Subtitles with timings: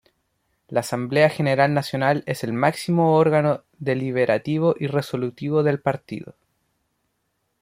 [0.69, 6.33] La Asamblea General Nacional es el máximo órgano deliberativo y resolutivo del partido.